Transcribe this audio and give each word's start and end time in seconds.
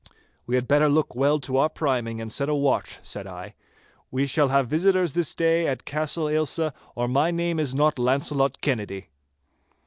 'We 0.47 0.55
had 0.55 0.67
better 0.67 0.89
look 0.89 1.13
well 1.13 1.39
to 1.41 1.57
our 1.57 1.69
priming, 1.69 2.19
and 2.19 2.33
set 2.33 2.49
a 2.49 2.55
watch,' 2.55 2.97
said 3.03 3.27
I. 3.27 3.53
'We 4.09 4.25
shall 4.25 4.47
have 4.47 4.67
visitors 4.67 5.13
this 5.13 5.35
day 5.35 5.67
at 5.67 5.85
Castle 5.85 6.27
Ailsa, 6.27 6.73
or 6.95 7.07
my 7.07 7.29
name 7.29 7.59
is 7.59 7.75
not 7.75 7.99
Launcelot 7.99 8.61
Kennedy. 8.61 9.09